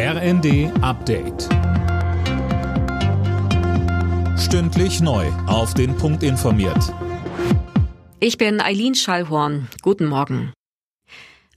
[0.00, 1.48] RND Update.
[4.38, 5.26] Stündlich neu.
[5.48, 6.94] Auf den Punkt informiert.
[8.20, 9.66] Ich bin Eileen Schallhorn.
[9.82, 10.52] Guten Morgen.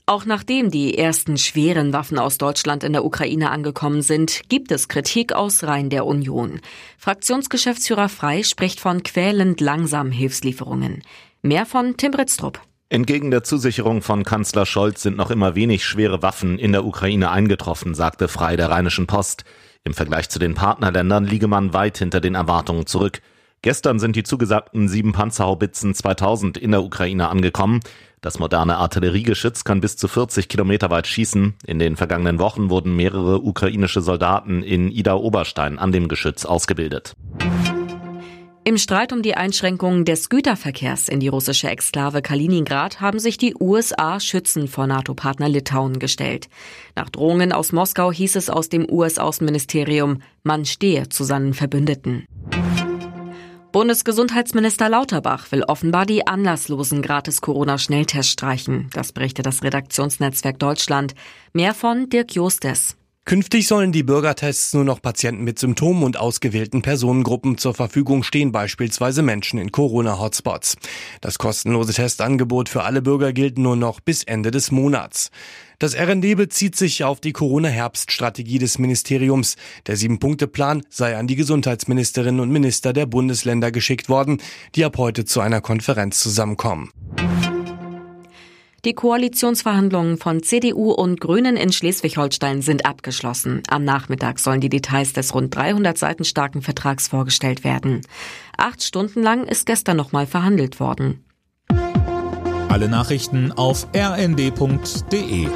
[0.06, 4.88] Auch nachdem die ersten schweren Waffen aus Deutschland in der Ukraine angekommen sind, gibt es
[4.88, 6.60] Kritik aus Reihen der Union.
[6.98, 11.04] Fraktionsgeschäftsführer Frei spricht von quälend langsamen Hilfslieferungen.
[11.42, 12.60] Mehr von Tim Britztrup.
[12.92, 17.30] Entgegen der Zusicherung von Kanzler Scholz sind noch immer wenig schwere Waffen in der Ukraine
[17.30, 19.46] eingetroffen, sagte Frei der Rheinischen Post.
[19.82, 23.22] Im Vergleich zu den Partnerländern liege man weit hinter den Erwartungen zurück.
[23.62, 27.80] Gestern sind die zugesagten sieben Panzerhaubitzen 2000 in der Ukraine angekommen.
[28.20, 31.54] Das moderne Artilleriegeschütz kann bis zu 40 Kilometer weit schießen.
[31.64, 37.14] In den vergangenen Wochen wurden mehrere ukrainische Soldaten in Ida Oberstein an dem Geschütz ausgebildet.
[38.64, 43.56] Im Streit um die Einschränkungen des Güterverkehrs in die russische Exklave Kaliningrad haben sich die
[43.58, 46.48] USA Schützen vor NATO-Partner Litauen gestellt.
[46.94, 52.24] Nach Drohungen aus Moskau hieß es aus dem US-Außenministerium, man stehe zu seinen Verbündeten.
[53.72, 58.90] Bundesgesundheitsminister Lauterbach will offenbar die anlasslosen Gratis-Corona-Schnelltests streichen.
[58.92, 61.14] Das berichtet das Redaktionsnetzwerk Deutschland.
[61.52, 62.96] Mehr von Dirk Jostes.
[63.24, 68.50] Künftig sollen die Bürgertests nur noch Patienten mit Symptomen und ausgewählten Personengruppen zur Verfügung stehen,
[68.50, 70.74] beispielsweise Menschen in Corona-Hotspots.
[71.20, 75.30] Das kostenlose Testangebot für alle Bürger gilt nur noch bis Ende des Monats.
[75.78, 79.56] Das RND bezieht sich auf die Corona-Herbststrategie des Ministeriums.
[79.86, 84.42] Der Sieben-Punkte-Plan sei an die Gesundheitsministerinnen und Minister der Bundesländer geschickt worden,
[84.74, 86.90] die ab heute zu einer Konferenz zusammenkommen.
[88.84, 93.62] Die Koalitionsverhandlungen von CDU und Grünen in Schleswig-Holstein sind abgeschlossen.
[93.68, 98.00] Am Nachmittag sollen die Details des rund 300 Seiten starken Vertrags vorgestellt werden.
[98.56, 101.24] Acht Stunden lang ist gestern nochmal verhandelt worden.
[102.68, 105.46] Alle Nachrichten auf rnd.de